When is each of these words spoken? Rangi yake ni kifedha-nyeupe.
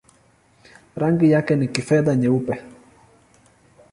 Rangi 0.95 1.31
yake 1.31 1.55
ni 1.55 1.67
kifedha-nyeupe. 1.67 2.61